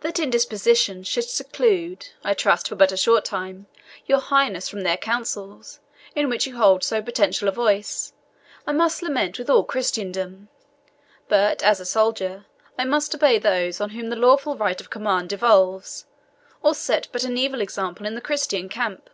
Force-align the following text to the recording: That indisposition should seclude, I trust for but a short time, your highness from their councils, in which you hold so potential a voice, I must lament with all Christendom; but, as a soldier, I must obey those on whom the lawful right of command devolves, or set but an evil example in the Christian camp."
That 0.00 0.18
indisposition 0.18 1.02
should 1.02 1.26
seclude, 1.28 2.08
I 2.24 2.32
trust 2.32 2.68
for 2.68 2.74
but 2.74 2.90
a 2.90 2.96
short 2.96 3.22
time, 3.26 3.66
your 4.06 4.16
highness 4.18 4.66
from 4.66 4.80
their 4.80 4.96
councils, 4.96 5.78
in 6.14 6.30
which 6.30 6.46
you 6.46 6.56
hold 6.56 6.82
so 6.82 7.02
potential 7.02 7.48
a 7.48 7.52
voice, 7.52 8.14
I 8.66 8.72
must 8.72 9.02
lament 9.02 9.38
with 9.38 9.50
all 9.50 9.62
Christendom; 9.64 10.48
but, 11.28 11.62
as 11.62 11.80
a 11.80 11.84
soldier, 11.84 12.46
I 12.78 12.86
must 12.86 13.14
obey 13.14 13.38
those 13.38 13.78
on 13.78 13.90
whom 13.90 14.08
the 14.08 14.16
lawful 14.16 14.56
right 14.56 14.80
of 14.80 14.88
command 14.88 15.28
devolves, 15.28 16.06
or 16.62 16.74
set 16.74 17.08
but 17.12 17.24
an 17.24 17.36
evil 17.36 17.60
example 17.60 18.06
in 18.06 18.14
the 18.14 18.22
Christian 18.22 18.70
camp." 18.70 19.10